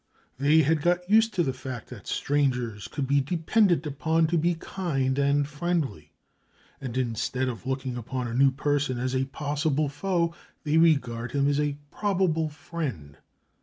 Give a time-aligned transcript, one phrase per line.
[0.39, 4.55] They had got used to the fact that strangers could be depended upon to be
[4.55, 6.11] kind and friendly,
[6.81, 10.33] and instead of looking upon a new person as a possible foe,
[10.63, 13.17] they regarded him as a probable friend.